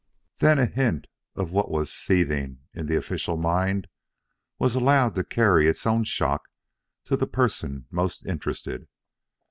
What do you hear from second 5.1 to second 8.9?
to carry its own shock to the person most interested.